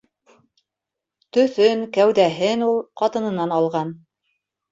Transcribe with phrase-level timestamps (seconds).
[1.37, 3.93] Төҫөн, кәүҙәһен ул ҡатынынан алған.